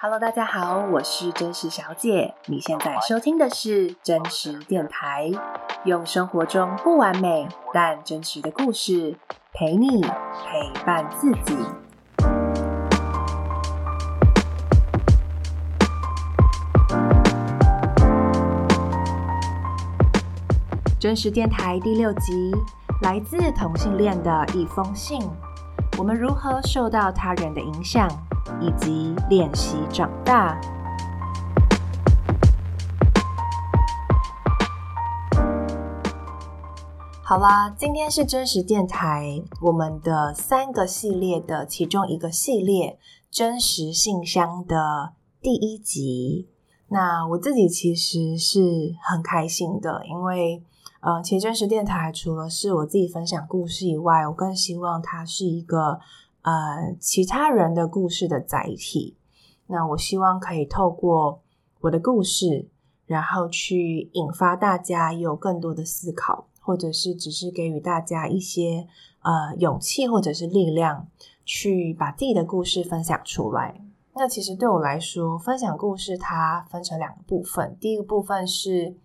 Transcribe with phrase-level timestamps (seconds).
[0.00, 2.32] Hello，大家好，我是真实小姐。
[2.46, 5.28] 你现在收听的是真实电台，
[5.82, 9.16] 用生活中不完美但真实的故事
[9.52, 11.58] 陪你陪伴自己。
[21.00, 22.52] 真实电台第六集，
[23.02, 25.20] 来自同性恋的一封信。
[25.98, 28.08] 我们如何受到他人的影响？
[28.60, 30.60] 以及练习长大。
[37.22, 42.98] 好啦，今天是真实电台我们的三个系列的其中一个系列——
[43.30, 45.12] 真实信箱的
[45.42, 46.48] 第一集。
[46.88, 50.62] 那我自己其实是很开心的，因为
[51.00, 56.00] 呃，其实真实电台除了是我自己分享故事以外，我更希望它是一个。
[56.42, 59.16] 呃，其他人的故事的载体，
[59.66, 61.42] 那我希望可以透过
[61.80, 62.68] 我的故事，
[63.06, 68.86] 然后去引发大家有更多的思考，或者是只是给予大家一些
[69.22, 71.08] 呃勇气或者是力量，
[71.44, 73.82] 去把自己的故事分享出来。
[74.14, 78.96] 那其实对我来说，分享故事它分成两个部分，第一个部分是。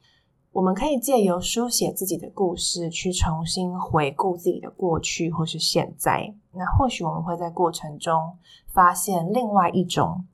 [0.54, 6.32] 我们可以借由书写自己的故事，去重新回顾自己的过去或是现在。
[6.52, 8.38] 那或许我们会在过程中
[8.68, 10.26] 发现另外一种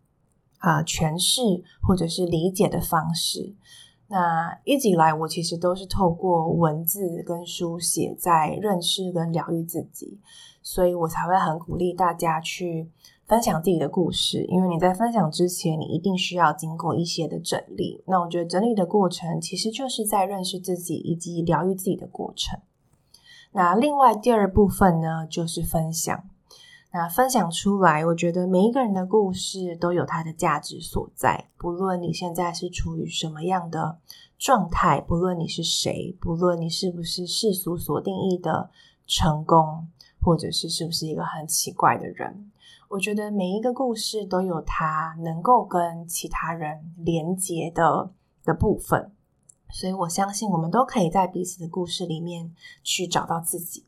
[0.58, 3.56] 啊、诠释或者是理解的方式。
[4.08, 10.20] 那一直以来，我其实都是透过文字跟书写在认识跟疗愈自己，
[10.62, 12.90] 所以我才会很鼓励大家去。
[13.30, 18.04] 分享自己的故事，因为你在分享之前，你一定需要经过一些的整理。
[18.08, 22.60] 那我觉得整理的过程，其实就是在认识自己以及疗愈自己的过程。
[23.52, 26.24] 那另外第二部分呢，就是分享。
[26.92, 31.46] 那分享出来，我觉得每一个人的故事都有它的价值所在。
[31.56, 34.00] 不论你现在是处于什么样的
[34.40, 38.72] 状态，不论你是谁，不论你是不是世俗所定义的
[39.06, 39.88] 成功，
[40.20, 42.50] 或者是是不是一个很奇怪的人。
[42.90, 48.10] 我觉得每一个故事都有它能够跟其他人连接的
[48.44, 49.12] 的部分，
[49.70, 52.52] 所以我相信我们都可以在彼此的故事里面
[52.84, 53.86] 去找到自己。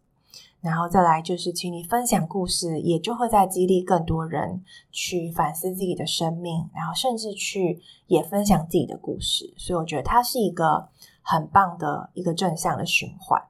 [0.60, 9.52] 然后再来就是，请你分享故事，也就会在激励更多人去反思自己的生命，然后甚至去也分享自己的故事。
[9.58, 10.88] 所以我觉得它是一个
[11.24, 13.42] 很棒的一个正向的循环。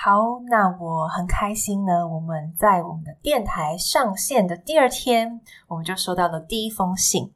[0.00, 2.06] 好，那我很开心呢。
[2.06, 7.32] 我们在我们的电台上线的第二天，我们就收到了第一封信。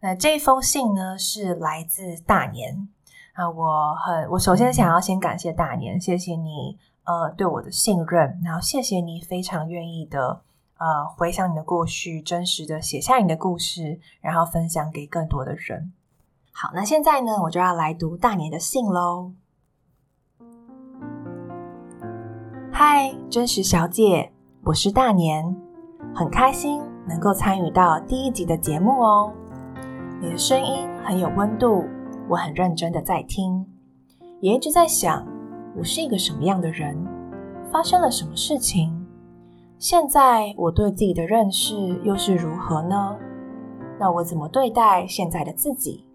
[0.00, 2.88] 那这封信呢，是来自大年
[3.34, 3.48] 啊。
[3.48, 10.42] 我很，我首先想要先感谢大年，谢谢你呃对我的信任，然后谢谢你非常愿意的
[10.78, 15.92] 呃回想你的过去，真实的写下你的故事，然后分享给更多的人。
[16.50, 19.30] 好，那现在呢，我就要来读大年的信喽。
[22.82, 24.32] 嗨，真实小姐，
[24.64, 25.54] 我是大年，
[26.14, 29.30] 很开心能够参与到第一集的节目哦。
[30.18, 31.84] 你的声音很有温度，
[32.26, 33.66] 我很认真的在听，
[34.40, 35.26] 也一直在想，
[35.76, 36.96] 我是一个什么样的人，
[37.70, 39.06] 发生了什么事情，
[39.78, 43.14] 现在我对自己的认识又是如何呢？
[43.98, 46.06] 那我怎么对待现在的自己？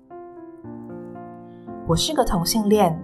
[1.85, 2.99] 我是个同性恋，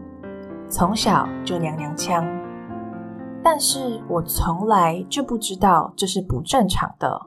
[0.68, 2.41] 从小就娘娘腔。
[3.44, 7.22] 但是我从来就不知道这是不正常的。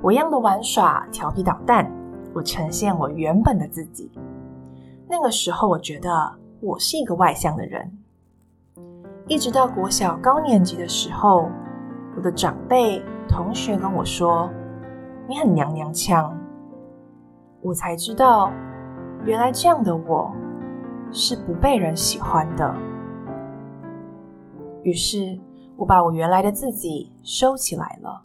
[0.00, 1.90] 我一样的玩耍、调皮捣蛋，
[2.34, 4.10] 我呈现我原本的自己。
[5.08, 7.98] 那个时候，我觉得我是一个外向的人。
[9.28, 11.48] 一直到国小高年级的时候，
[12.16, 14.50] 我的长辈、同学跟我说
[15.28, 16.36] ：“你很娘娘腔。”
[17.62, 18.50] 我才知道，
[19.24, 20.34] 原来这样的我
[21.12, 22.74] 是不被人喜欢的。
[24.82, 25.38] 于是，
[25.76, 28.22] 我把我原来的自己收起来了。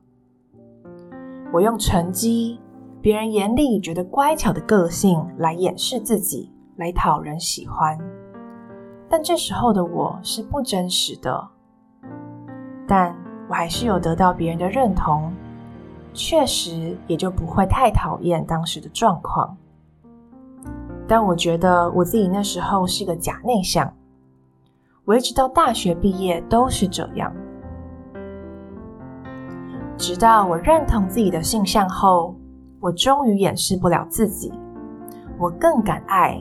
[1.53, 2.59] 我用成绩、
[3.01, 7.97] 别人眼里觉得乖巧的个性来掩饰自己，来讨人喜欢。
[9.09, 11.47] 但这时候的我是不真实的，
[12.87, 13.15] 但
[13.47, 15.31] 我还是有得到别人的认同，
[16.13, 19.55] 确实也就不会太讨厌当时的状况。
[21.07, 23.93] 但我觉得我自己那时候是个假内向。
[25.07, 27.33] 我一直到大学毕业都是这样，
[29.95, 32.35] 直到我认同自己的性向后，
[32.81, 34.51] 我终于掩饰不了自己，
[35.39, 36.37] 我更敢爱，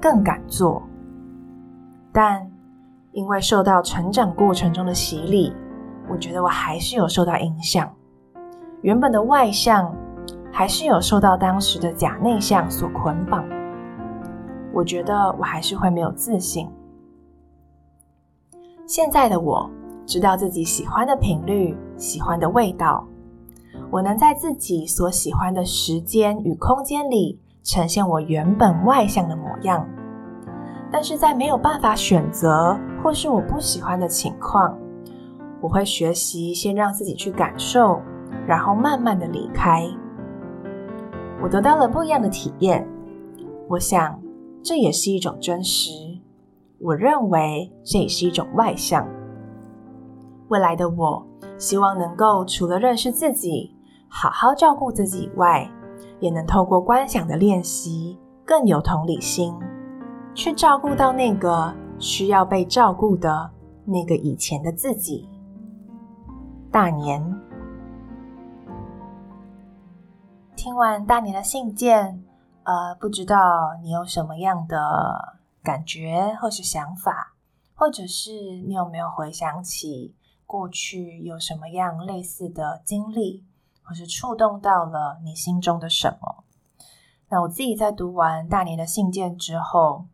[0.00, 0.80] 更敢做。
[2.12, 2.48] 但
[3.10, 5.52] 因为受到成长过程中的洗礼，
[6.08, 7.92] 我觉得我还是有受到影响。
[8.82, 9.92] 原本的外向，
[10.52, 13.44] 还是有受到当时的假内向所捆绑。
[14.72, 16.70] 我觉得我还是会没有自信。
[18.92, 19.70] 现在的我
[20.04, 23.02] 知道自己喜欢的频率、喜欢的味道，
[23.90, 29.88] 我能在自己所喜欢的时间与空间里呈现我原本外向的模样。
[30.90, 34.76] 但是在没有办法选择或是我不喜欢的情况，
[35.62, 37.98] 我会学习先让自己去感受，
[38.46, 39.88] 然后慢慢的离开。
[41.42, 42.86] 我得到了不一样的体验，
[43.70, 44.20] 我想
[44.62, 46.11] 这也是一种真实。
[46.82, 49.06] 我认为这也是一种外向。
[50.48, 51.24] 未来的我，
[51.56, 53.74] 希望能够除了认识自己，
[54.08, 55.70] 好好照顾自己以外，
[56.18, 59.54] 也能透过观想的练习，更有同理心，
[60.34, 63.48] 去照顾到那个需要被照顾的
[63.84, 65.28] 那个以前的自己。
[66.70, 67.22] 大年，
[70.56, 72.24] 听完大年的信件，
[72.64, 73.36] 呃，不知道
[73.82, 74.78] 你有什么样的
[75.62, 77.34] 感觉或是想法，
[77.74, 78.32] 或者是
[78.66, 80.14] 你有没有回想起
[80.44, 83.44] 过去有什么样类似的经历，
[83.82, 86.44] 或是触动到了你心中的什么？
[87.28, 90.06] 那我自己在读完大年的信件之后，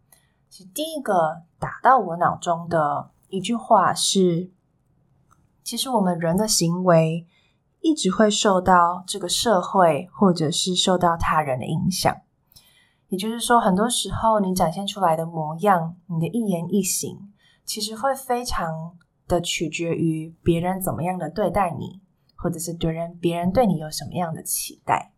[0.49, 4.51] 其实第一个打到我脑中的一句话是。
[5.65, 7.27] 其实我们人的行为
[7.83, 12.17] 一直会受到这个社会，或者是受到他人的影响。
[13.09, 17.19] 也就是说，很多时候你展现出来的模样，你的一言一行，
[17.65, 18.97] 其实会非常
[19.27, 22.01] 的取决于别人怎么样的对待你，
[22.37, 25.13] 或者是别人别人对你有什么样的期待。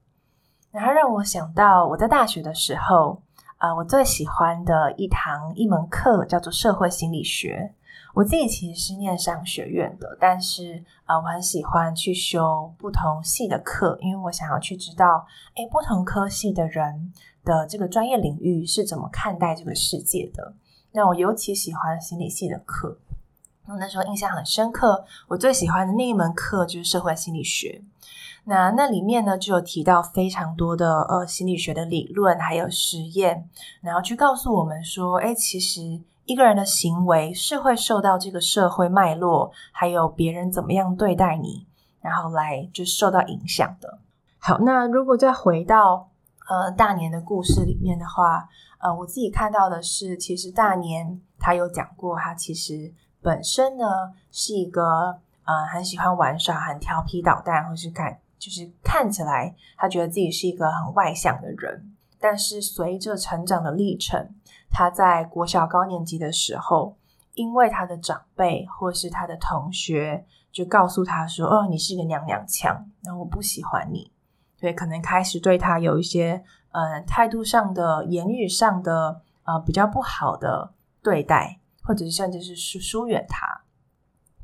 [0.70, 3.22] 然后让我想到我在大学的时候，
[3.56, 7.74] 啊、我最喜欢的一堂一门课叫做社会心理学。
[8.12, 17.12] 我自己其实是念商学院的，但是啊、我很喜欢去修不同系的课，因为我想要去知道，诶，不同科系的人
[17.44, 20.54] 的这个专业领域是怎么看待这个世界的。
[20.92, 22.98] 那我尤其喜欢心理系的课，
[23.66, 25.04] 那时候印象很深刻。
[25.28, 27.80] 我最喜欢的那一门课就是社会心理学。
[28.44, 33.48] 那那里面呢，就有提到非常多的呃心理学的理论，还有实验，
[33.80, 36.00] 然后去告诉我们说，诶，其实。
[36.30, 41.66] 一个人的行为是会受到这个社会脉络，还有别人怎么样对待你，
[42.00, 43.98] 然后来就受到影响的。
[44.38, 46.08] 好，那如果再回到
[46.48, 48.48] 呃大年的故事里面的话，
[48.78, 53.84] 呃，我自己看到的是，其实大年他有讲过，他其实本身呢
[54.30, 64.32] 是一个呃很喜欢玩耍、很调皮捣蛋，或是看就是看起来他觉得自己是一个很外向的人，但是随着成长的历程。
[64.70, 66.96] 他在国小高年级的时候，
[67.34, 74.10] 因为他的长辈或是他的同学就告诉他说：“哦，你是个娘娘腔，然后我不喜欢你。”
[74.58, 83.62] 对，可能开始对他有一些呃态度上的、言语上的呃比较不好的对待，或者是甚至是疏疏远他。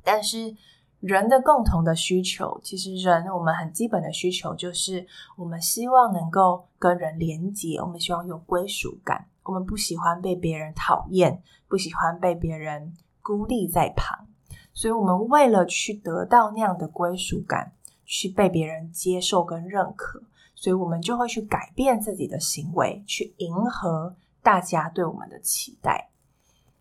[0.03, 0.57] 但是
[1.01, 5.07] 人的共同的需求，其实人我们很基本的需求就是
[5.37, 9.27] 我们希望能够跟人连结，我们希望有归属感。
[9.47, 14.27] 我们不喜欢被别人讨厌，不喜欢被别人孤立在旁，
[14.73, 17.73] 所以我们为了去得到那样的归属感，
[18.05, 20.21] 去被别人接受跟认可，
[20.55, 26.11] 所以我们就会去改变自己的行为，去迎合大家对我们的期待。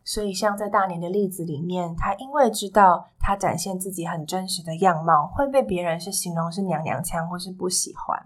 [0.03, 8.19] 所以，像在大年的例子里面，他因为知道他展现自己很真实的样貌会被别人是形容是娘娘腔或是不喜欢，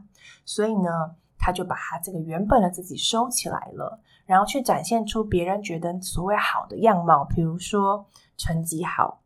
[0.43, 3.97] 所以呢，他就把他这个原本的自己收起来了。
[4.29, 8.05] 然后去展现出别人觉得所谓好的样貌，比如说
[8.37, 9.23] 成绩好，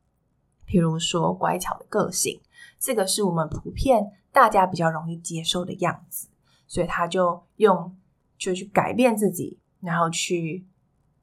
[0.63, 2.39] 比如说乖巧的个性，
[2.79, 6.29] 这个是我们普遍大家比较容易接受的样子。
[6.67, 7.93] 所以他就用
[8.37, 10.65] 就去改变自己，然后去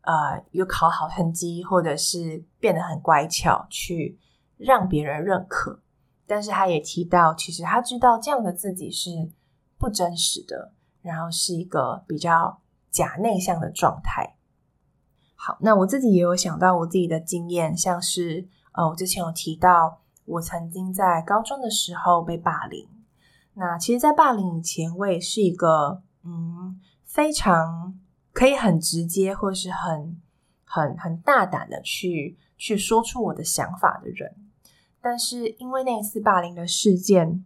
[0.03, 4.19] 呃有考好成绩，或者是变得很乖巧，去
[4.59, 5.81] 让别人认可。
[6.27, 9.31] 但是他也提到，其实他知道这样的自己是
[9.79, 12.60] 不真实的，然后是一个比较。
[12.91, 14.37] 假内向的状态。
[15.35, 22.87] 好，那我自己也有想到我自己的经验，像是呃，我之前有提到，我曾经在高中的时候被霸凌。
[23.55, 27.99] 那其实，在霸凌以前，我也是一个嗯，非常
[28.35, 30.21] 可以很直接或是很
[30.65, 34.37] 很很大胆的去去说出我的想法的人。
[35.01, 37.43] 但是因为那一次霸凌的事件，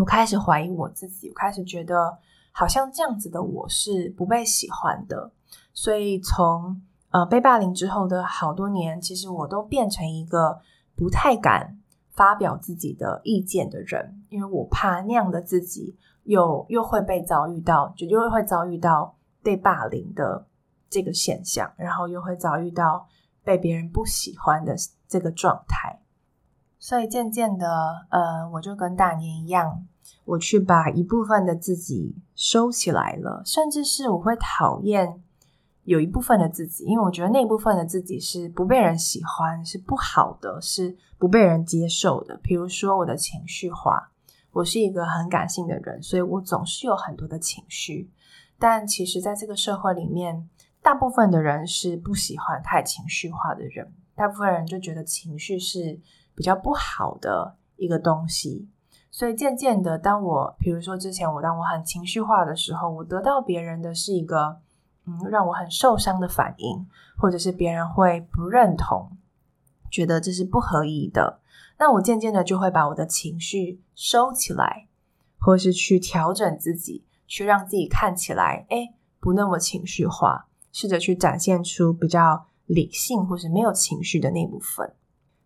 [0.00, 2.18] 我开始怀疑我自己，我开始觉得。
[2.52, 5.32] 好像这样子的我是不被喜欢的，
[5.72, 10.60] 所以从呃被霸凌之后的好多年，其实我都变成一个
[10.94, 11.78] 不太敢
[12.10, 20.46] 发表自己的意见的人，因为我怕那样的自己又又会被遭遇到，就又会遭遇到被霸凌的
[20.90, 23.06] 这个现象，然后又会遭遇到
[23.42, 24.74] 被别人不喜欢的
[25.08, 26.00] 这个状态。
[26.78, 27.66] 所以渐渐的，
[28.10, 29.86] 呃，我就跟大年一样，
[30.24, 35.22] 我去把一部分的自己收起来了，甚至是我会讨厌
[35.84, 42.38] 有一部分的自己，因为我觉得那部分的自己是不被人喜欢，是不好的，是不被人接受的。
[42.42, 44.10] 比如说我的情绪化，
[44.52, 48.10] 我是一个很感性的人，所以我总是有很多的情绪。
[48.58, 50.48] 但其实，在这个社会里面，
[50.82, 55.98] 大部分的人是不喜欢太情绪化的人，大部分人就觉得情绪是
[56.34, 58.68] 比较不好的一个东西，
[59.10, 64.58] 所以渐渐的，当我比如说之前我当我很情绪化的时候，我得到别人的是一个
[65.04, 66.86] 嗯让我很受伤的反应，
[67.16, 69.10] 或者是别人会不认同，
[69.90, 71.40] 觉得这是不合宜的，
[71.78, 74.86] 那我渐渐的就会把我的情绪收起来，
[75.38, 84.94] 或是去调整自己，去让自己看起来诶不那么情绪化，试着去展现出比较理性或是没有情绪的那部分。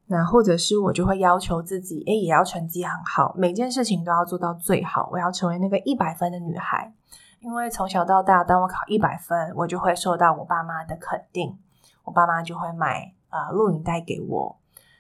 [0.06, 5.08] 那或者是我就会要求自己，诶，也要成绩很好，每件事情都要做到最好。
[5.11, 6.92] 我要成为那个一百分的女孩，
[7.40, 11.56] 因为从小到大，当我考一百分，我就会受到我爸妈的肯定，
[12.04, 14.56] 我爸妈就会买呃录影带给我。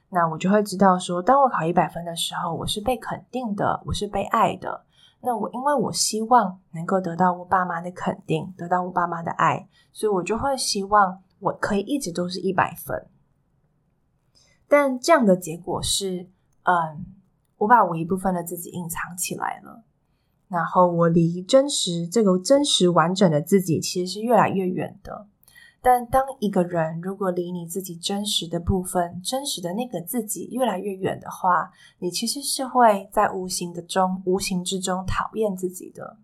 [0.08, 4.84] 那我就会知道说，当我考一百分的时候，我是被肯定的，我是被爱的。
[5.20, 13.06] 那我因为我希望能够得到我爸妈的肯定，得到我爸妈的爱，所以我就会希望我可以一直都是一百分。
[14.76, 16.26] 但这样的结果是，
[16.64, 17.06] 嗯，
[17.58, 19.84] 我把我一部分的自己隐藏起来了，
[20.48, 25.28] 然后我离真实这个真实完整的自己其实是越来越远的。
[25.80, 36.16] 但当一个人如果离你自己真实的部分、真实的那个自己越来越远的话，你其实是会在无形的中、无形之中讨厌自己的。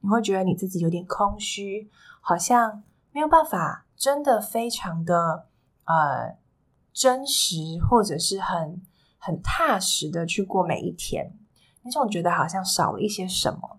[0.00, 1.90] 你会觉得你自己有点空虚，
[2.22, 5.44] 好像没有办法，真的非常的
[5.84, 6.38] 呃。
[6.98, 7.54] 真实
[7.88, 8.82] 或者是很
[9.18, 11.32] 很踏实的去过每一天，
[11.82, 13.78] 你总觉得好像少了一些什么。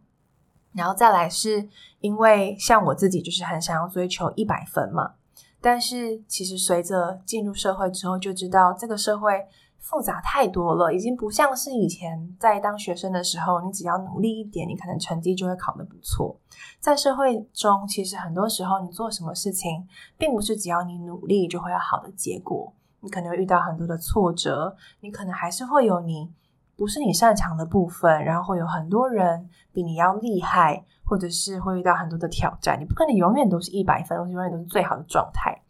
[0.71, 1.67] 然后再来是
[1.99, 5.15] 因为像我自己就是很想要追求一百分嘛，
[5.59, 9.45] 但是其实随着进入社会之后，就知道这个社会
[9.79, 16.39] 复杂太多了，已经不像是以前在当学生的时候，你只要努力一点，你可能成绩就会考得不错。
[16.79, 19.85] 在社会中，其实很多时候你做什么事情，
[20.17, 22.73] 并不是只要你努力就会有好的结果。
[23.01, 26.31] 你可能会遇到很多的挫折，你可能还是会有你
[26.75, 32.79] 不是你擅长的部分，然后会有很多人比你要厉害，或者是会遇到很多的挑战。
[32.79, 35.61] 你不可能永远都是一百分，永远都是最好的状态。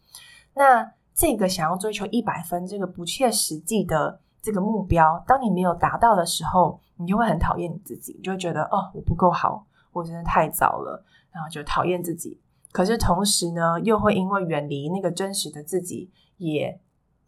[0.54, 12.40] 那这个想要追求一百分，这个不切实际的这个目标，当你没有达到的时候，你就会很讨厌你自己，你就会觉得哦，我不够好，我真的太糟了，然后就讨厌自己。
[12.72, 16.80] 可是同时呢，又会因为远离那个真实的自己，也。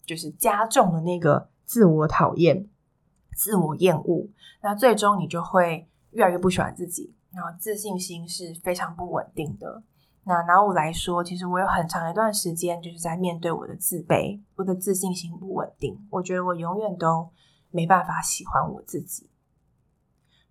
[0.05, 2.69] 就是加重了那个自我讨厌、
[3.35, 4.29] 自我厌恶，
[4.63, 9.83] 那最终你就会越来越不喜欢自己，然后自信心是非常不稳定的。
[10.25, 17.31] 那拿我来说，其实我有很长一段时间就是在面对我的自卑，我的自信心不稳定，我觉得我永远都
[17.71, 19.29] 没办法喜欢我自己。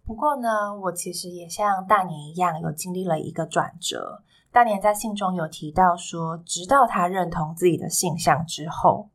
[0.03, 4.24] 不过呢，我其实也像大年一样，有经历了一个转折。
[4.51, 9.10] 大年在信中有提到说，直到他认同自己的性向之后。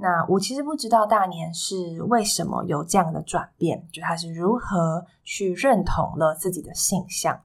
[0.00, 7.38] 那我其实不知道大年是为什么有这样的转变，就他是如何去认同了自己的性向。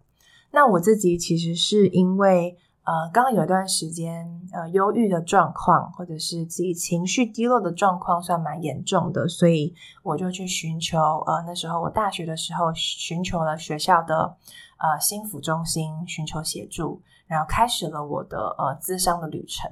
[0.51, 14.37] 那我自己其实是因为呃，刚刚有一段时间呃，忧郁的状况，或者是自己情绪低落的状况算蛮严重的，所以我就去寻求呃，那时候我大学的时候寻求了学校的
[14.77, 19.69] 呃心辅中心寻求协助，然后开始了我的呃咨商的旅程。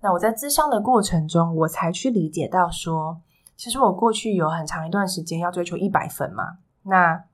[0.00, 3.20] 那我在咨商的过程中，我才去理解到说，
[3.56, 6.58] 其实我过去有很长一段时间要追求一百分嘛。
[6.82, 7.24] 那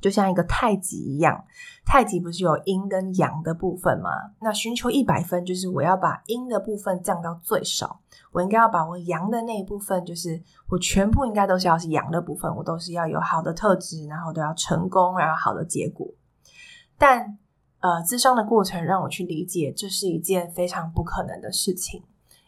[0.00, 1.44] 就像一个太极一样，
[1.84, 4.10] 太极不是有阴跟阳的部分吗？
[4.40, 7.98] 那寻求一百分，就是我要把阴的部分降到最少，
[8.30, 16.06] 我应该要把我阳的那一部分，就是我全部应该都是要是阳的部分，我都是要有好的特质，然后都要成功，然后好的结果。
[16.98, 17.38] 但
[17.86, 22.02] 呃，自伤的过程让我去理解，这是一件非常不可能的事情，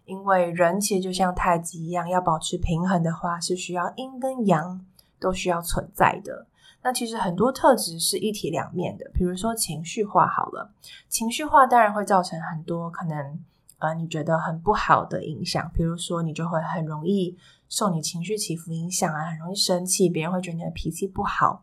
[0.04, 4.84] 因为人其实就像太极一样，要保持平衡的话，是需要阴跟阳
[5.20, 6.48] 都需要存在的。
[6.82, 10.72] 那其实很多特质是一体两面的，比如说情绪化好了，
[11.08, 13.38] 情绪化当然会造成很多可能
[13.78, 21.62] 呃你觉得很不好的影响，比如说你就会很容易受你情绪起伏影响啊，很容易生气，别人会觉得你的脾气不好。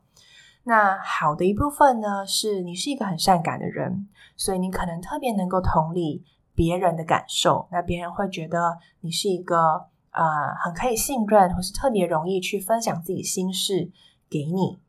[0.68, 7.68] 那好的一部分呢，是你是一个很善感的人，所以你可能特别能够同理别人的感受。
[7.72, 10.24] 那别人会觉得你是一个呃
[10.64, 13.92] 很可以信任，或是特别容易去分享自己心事
[14.28, 14.82] 给你。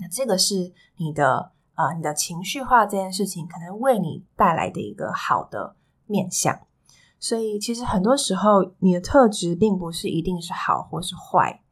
[0.00, 6.60] 那这个是你的呃你的情绪化这件事情可能为你带来的一个好的面向。
[7.18, 11.62] 所以其实很多时候你的特质并不是一定是好或是坏，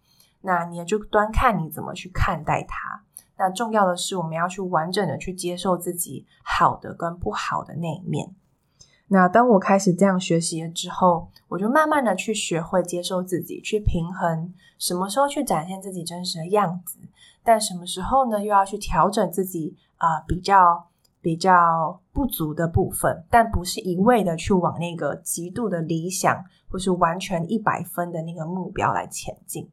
[0.40, 3.04] 那你就端看你怎么去看待它。
[3.38, 8.34] 那重要的是，我们要去完整的去接受自己好的跟不好的那一面。
[9.06, 16.98] 那当我开始这样学习了之后，我就慢慢的去学会接受自己，去平衡什么时候去展现自己真实的样子，
[17.44, 20.88] 但什么时候呢，又要去调整自己啊、比较
[21.20, 29.70] 比较不足的部分，但不是一味的去往那个极度的理想或是完全一百分的那个目标来前进。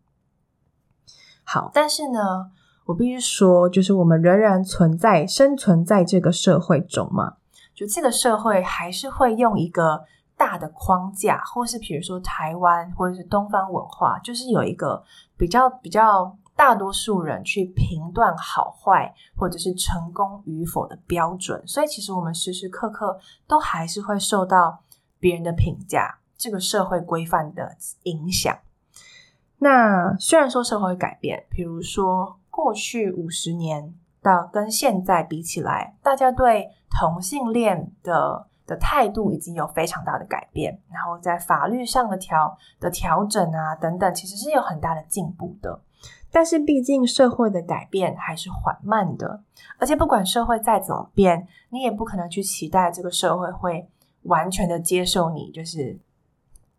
[1.43, 2.51] 好，但是呢。
[2.85, 7.37] 我必须说，就是我们仍然存在、生存在这个社会中嘛。
[7.73, 10.03] 就这个社会还是会用一个
[10.37, 15.03] 大的框架，或是比如说台湾，或者是东方文化，就是有一个
[15.35, 21.61] 比较比较大多数人去评断好坏，或者是成功与否的标准。
[21.67, 24.79] 所以，其实我们时时刻刻都还是会受到
[25.19, 28.55] 别人的评价，这个社会规范的影响。
[29.57, 32.37] 那虽然说社会改变，比如说。
[32.55, 45.81] 过去五十年到跟现在比起来，大家对同性恋的的态度已经有非常大的改变，然后在法律上的调的调整啊等等，其实是有很大的进步的。
[46.31, 49.43] 但是毕竟社会的改变还是缓慢的，
[49.77, 53.89] 而且不管社会再怎么变，你也不可能去期待这个社会会
[54.23, 55.99] 完全的接受你，就是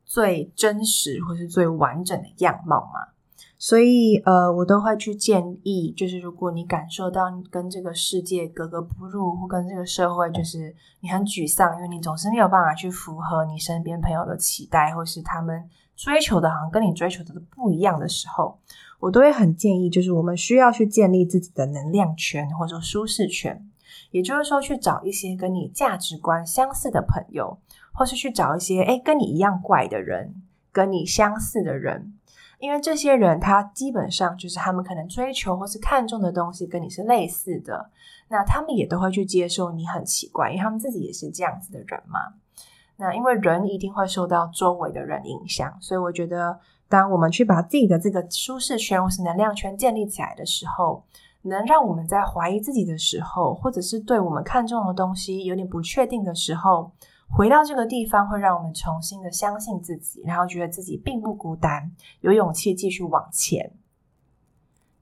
[0.07, 3.09] 最真实或是最完整的样貌嘛。
[3.59, 15.65] 所以，呃，我都会去建议，就是如果你感受到你跟这个世界格格不入，或跟这个社会就是你很沮丧，因为你总是没有办法去符合你身边朋友的期待，或是他们
[15.97, 18.59] 追求的好像跟你追求的不一样的时候，
[19.01, 23.67] 我都会很建议，就是我们需要去建立自己的能量圈，或者舒适圈，
[24.11, 27.59] 也就是说去找一些跟你价值观相似的朋友，
[27.95, 30.35] 或是去找一些诶跟你一样怪的人，
[30.71, 32.13] 跟你相似的人。
[32.59, 37.91] 因为这些人，他基本上就是他们可能追求或是看重的东西跟你是类似的，
[38.29, 42.21] 那他们也都会去接受你很奇怪，因为他们自己也是这样子的人嘛。
[42.97, 51.05] 那因为人一定会受到周围的人影响，所以我觉得，当我们去把自己的这个舒适圈或是能量圈建立起来的时候，
[51.43, 56.91] 能让我们在怀疑自己的时候，或者是对我们看重的东西有点不确定的时候。
[57.29, 63.73] 回到这个地方，会让我们重新的相信自己，然后觉得自己并不孤单，有勇气继续往前。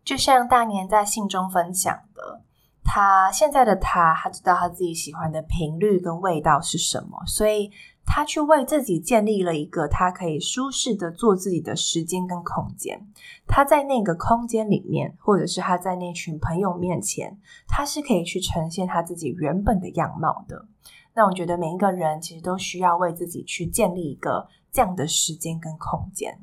[0.05, 2.43] 就像大年在信中分享的，
[2.83, 7.71] 他现在的他，他知道他自己喜欢的频率跟味道是什么，所以
[8.05, 13.01] 他去为自己建立了一个他可以舒适的做自己的时间跟空间。
[13.47, 20.67] 他在那个空间里面，或者是他在那群朋友面前，他是可以去呈现他自己原本的样貌的。
[21.14, 26.38] 那我觉得每一个人其实都需要为自己去建立一个这样的时间跟空间。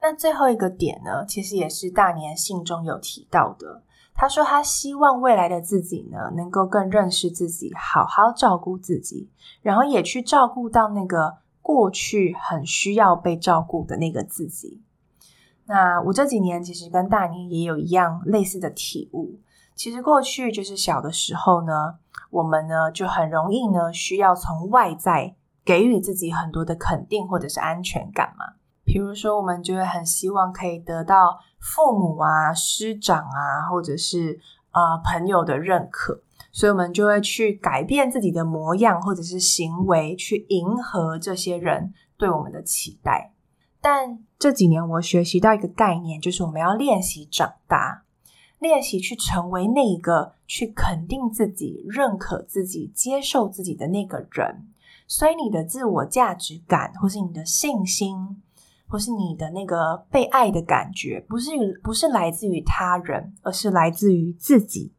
[0.00, 3.82] 那最后一个点呢，其实也是大年信中有提到的。
[4.14, 9.28] 他说他希望未来的自己呢，能够更认识自己，好好照顾自己，
[9.62, 14.80] 然后也去照顾到那个过去很需要被照顾的那个自己。
[15.66, 19.38] 那我这几年其实跟大年也有一样类似的体悟。
[19.80, 21.94] 其实过去就是小的时候呢，
[22.28, 28.44] 我们呢就很容易呢需要从外在给予自己很多的肯定或者是安全感嘛。
[28.84, 34.38] 比如说，我们就会很希望可以得到父母啊、师长啊，或者是
[34.72, 36.20] 呃朋友的认可，
[36.52, 43.32] 所以我们就会去改变自己的模样或者是行为，去迎合这些人对我们的期待。
[43.80, 48.02] 但这几年我学习到一个概念，就是我们要练习长大。
[48.60, 54.68] 练习去成为那个去肯定自己、认可自己、接受自己的那个人，
[55.06, 58.42] 所以你的自我价值感，或是你的信心，
[58.86, 61.50] 或是你的那个被爱的感觉，不是
[61.82, 64.92] 不是来自于他人，而是来自于自己。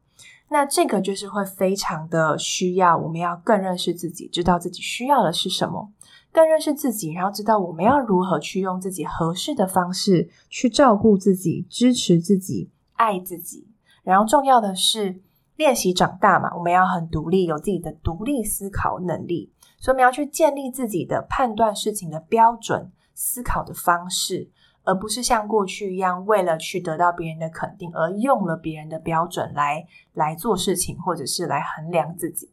[0.50, 5.94] 那这个就是会非常的需要，我们要更认识自己，知道自己需要的是什么，
[6.32, 12.70] 更认识自己，然后知道我们要如何去用自己合适的方式去照顾自己、支持自己。
[13.02, 13.68] 爱自己，
[14.04, 15.22] 然后重要的是
[15.56, 24.52] 练习长大嘛，我们要很独立，有自己的独立思考能力，所以我们要去建立自己的判断事情的标准、思考的方式，
[24.84, 32.52] 而不是像过去一样为了去得到别人的肯定而用了别人的标准来来做事情，或者是来衡量自己。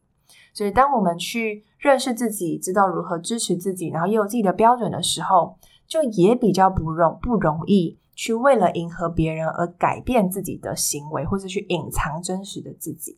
[0.55, 5.57] 所以，当我们去认识自己，知道如何支持自己，然后也有自己的标准的时候，
[5.87, 13.17] 就也比较不容不容易去为了迎合别人而改变自己的行为，或者去隐藏真实的自己。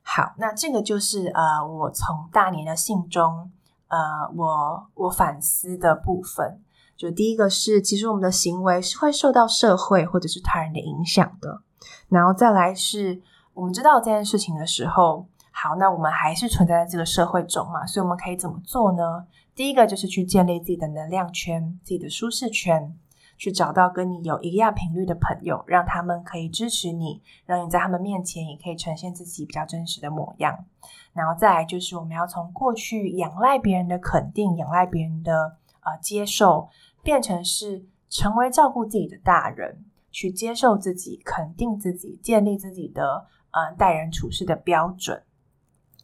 [0.00, 3.52] 好，那这个就是呃，我从大年的信中，
[3.88, 3.98] 呃，
[4.34, 6.62] 我我反思的部分。
[6.96, 11.60] 就第一个是，其实我们的行为是会受到社会或者是他人的影响的。
[12.08, 13.20] 然后再来是，
[13.52, 19.26] 我们知道这件事情的时候，好，那我们还是存在在这个社会中嘛，所以我们可以怎么做呢？
[19.54, 22.96] 第一个就是去建立自己的能量圈，自己的舒适圈，
[23.42, 30.64] 去找到跟你有一样频率的朋友，让他们可以支持你，让你在他们面前也可以呈现自己比较真实的模样。
[31.12, 36.68] 然后再来就是，我们要从过去仰赖别人的肯定，仰赖别人的呃接受。
[37.02, 45.20] 变成是成为照顾自己的大人，去接受自己、肯定自己、建立自己的呃待人处事的标准。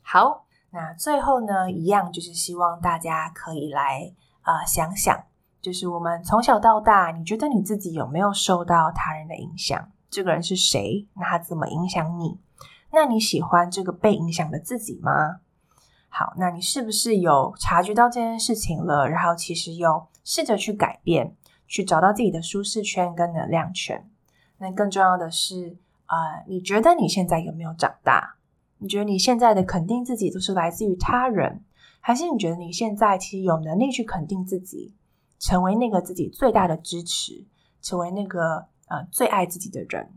[0.03, 5.25] 好，那最后呢，一样就是希望大家可以来呃想想，
[5.69, 9.93] 就是我们从小到大，你觉得你自己有没有受到他人的影响？
[10.09, 11.07] 这个人是谁？
[11.13, 12.39] 那他怎么影响你？
[12.91, 15.41] 那你喜欢这个被影响的自己吗？
[16.09, 19.07] 好，那你是不是有察觉到这件事情了？
[19.07, 24.09] 然后其实有试着去改变，去找到自己的舒适圈跟能量圈。
[24.57, 25.77] 那更重要的是，
[26.07, 28.37] 呃，你觉得你现在有没有长大？
[28.79, 31.63] 你觉得你现在的肯定自己都是来自于他人，
[32.01, 34.95] 还是你觉得你现在其实有能力去肯定自己，
[35.39, 37.47] 成为那个自己最大的支持，
[37.81, 40.13] 成为那个呃最爱自己的人？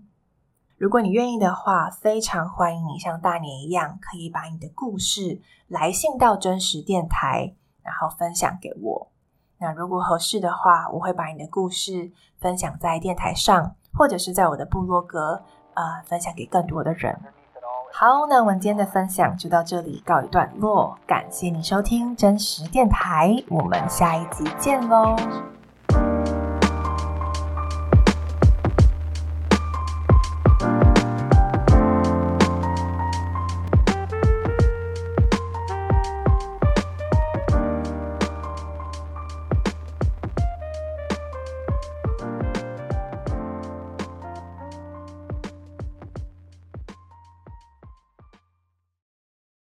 [0.78, 7.54] 如果你愿意的话，非常欢迎你像大年一样，可以把你的故事来信到真实电台，
[7.84, 9.12] 然后分享给我。
[9.60, 15.44] 那如果合适的话，我会把你的故事分享在电台上，或者是在我的部落格，
[15.76, 17.16] 呃，分享给更多的人。
[17.94, 25.16] 好，那我们今天的分享就到这里告一段落，感谢你收听真实电台，我们下一集见喽。